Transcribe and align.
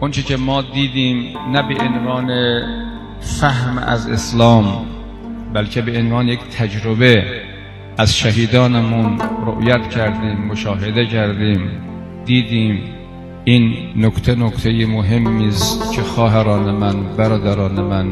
اونچه 0.00 0.22
که 0.22 0.36
ما 0.36 0.62
دیدیم 0.62 1.38
نه 1.52 1.62
به 1.62 1.74
عنوان 1.80 2.30
فهم 3.20 3.78
از 3.78 4.08
اسلام 4.08 4.86
بلکه 5.54 5.82
به 5.82 5.98
عنوان 5.98 6.28
یک 6.28 6.40
تجربه 6.40 7.24
از 7.98 8.16
شهیدانمون 8.16 9.18
رؤیت 9.46 9.90
کردیم 9.90 10.38
مشاهده 10.38 11.06
کردیم 11.06 11.70
دیدیم. 12.24 12.82
این 13.44 13.74
نکته 13.96 14.34
نکته 14.34 14.86
مهمی 14.86 15.48
است 15.48 15.92
که 15.92 16.02
خواهران 16.02 16.70
من 16.74 17.16
برادران 17.16 17.80
من 17.80 18.06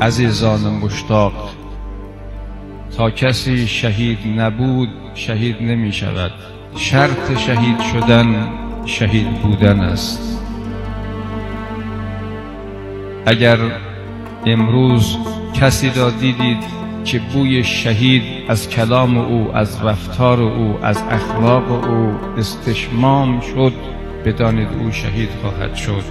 عزیزان 0.00 0.60
مشتاق 0.60 1.50
تا 2.96 3.10
کسی 3.10 3.66
شهید 3.66 4.18
نبود 4.36 4.88
شهید 5.14 5.56
نمی 5.62 5.92
شود 5.92 6.32
شرط 6.76 7.38
شهید 7.38 7.80
شدن 7.80 8.48
شهید 8.86 9.42
بودن 9.42 9.80
است. 9.80 10.37
اگر 13.28 13.58
امروز 14.46 15.16
کسی 15.54 15.90
را 15.96 16.10
دیدید 16.10 16.64
که 17.04 17.18
بوی 17.18 17.64
شهید 17.64 18.22
از 18.48 18.68
کلام 18.68 19.18
او 19.18 19.56
از 19.56 19.84
رفتار 19.84 20.42
او 20.42 20.78
از 20.82 21.02
اخلاق 21.10 21.70
او 21.70 22.14
استشمام 22.38 23.40
شد 23.40 23.72
بدانید 24.24 24.68
او 24.80 24.92
شهید 24.92 25.28
خواهد 25.42 25.74
شد. 25.74 26.04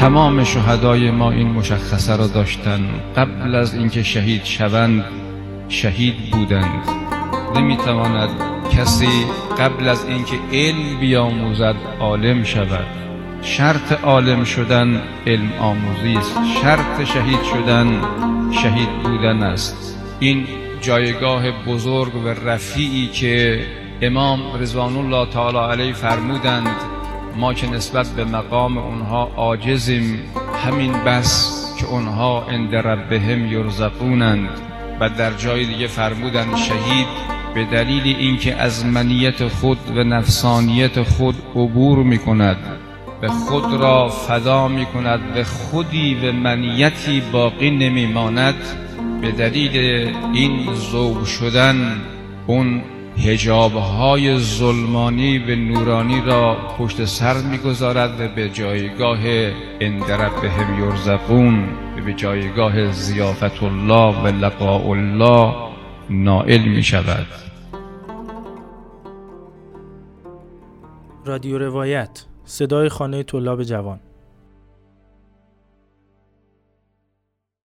تمام 0.00 0.44
شهدای 0.44 1.10
ما 1.10 1.30
این 1.30 1.48
مشخصه 1.50 2.16
را 2.16 2.26
داشتند. 2.26 2.88
قبل 3.16 3.54
از 3.54 3.74
اینکه 3.74 4.02
شهید 4.02 4.44
شوند 4.44 5.04
شهید 5.68 6.30
بودند. 6.32 6.84
نمی‌تواند 7.56 8.30
کسی 8.72 9.24
قبل 9.58 9.88
از 9.88 10.04
اینکه 10.04 10.36
علم 10.52 11.00
بیاموزد 11.00 11.74
عالم 12.00 12.44
شود. 12.44 13.09
شرط 13.42 13.92
عالم 14.04 14.44
شدن 14.44 15.02
علم 15.26 15.52
آموزی 15.52 16.16
است. 16.16 16.38
شرط 16.62 17.04
شهید 17.04 17.42
شدن 17.42 18.00
شهید 18.62 19.02
بودن 19.02 19.42
است. 19.42 19.98
این 20.20 20.46
جایگاه 20.80 21.50
بزرگ 21.66 22.14
و 22.14 22.28
رفیعی 22.28 23.06
که 23.06 23.60
امام 24.02 24.40
رضوان 24.60 24.96
الله 24.96 25.30
تعالی 25.30 25.58
علیه 25.58 25.92
فرمودند 25.92 26.76
ما 27.36 27.54
که 27.54 27.66
نسبت 27.70 28.08
به 28.08 28.24
مقام 28.24 28.78
اونها 28.78 29.30
عاجزیم 29.36 30.18
همین 30.64 30.92
بس 30.92 31.66
که 31.78 31.86
اونها 31.86 32.42
عند 32.42 32.74
ربهم 32.74 33.52
یرزقونند. 33.52 34.48
و 35.00 35.08
در 35.08 35.32
جای 35.32 35.64
دیگه 35.64 35.86
فرمودند 35.86 36.56
شهید 36.56 37.06
به 37.54 37.64
دلیل 37.64 38.16
اینکه 38.16 38.54
از 38.54 38.86
منیت 38.86 39.48
خود 39.48 39.78
و 39.96 40.04
نفسانیت 40.04 41.02
خود 41.02 41.34
عبور 41.56 41.98
می 41.98 42.18
به 43.20 43.28
خود 43.28 43.80
را 43.80 44.08
فدا 44.08 44.68
می 44.68 44.86
کند 44.86 45.34
به 45.34 45.44
خودی 45.44 46.14
و 46.14 46.32
منیتی 46.32 47.22
باقی 47.32 47.70
نمی 47.70 48.06
ماند 48.06 48.54
به 49.20 49.32
دلیل 49.32 49.76
این 50.34 50.74
زوب 50.74 51.24
شدن 51.24 52.00
اون 52.46 52.82
هجابهای 53.18 54.38
ظلمانی 54.38 55.38
و 55.38 55.56
نورانی 55.56 56.20
را 56.20 56.56
پشت 56.78 57.04
سر 57.04 57.34
می‌گذارد 57.34 58.20
و 58.20 58.28
به 58.34 58.48
جایگاه 58.48 59.18
اندرب 59.80 60.40
به 60.42 60.50
هم 60.50 60.84
یرزقون 60.84 61.64
و 61.98 62.04
به 62.06 62.12
جایگاه 62.12 62.92
زیافت 62.92 63.62
الله 63.62 64.22
و 64.22 64.26
لقاء 64.26 64.90
الله 64.90 65.54
نائل 66.10 66.62
می 66.62 66.82
شود 66.82 67.26
رادیو 71.24 71.58
روایت 71.58 72.24
صدای 72.50 72.88
خانه 72.88 73.22
طلاب 73.22 73.62
جوان. 73.62 74.00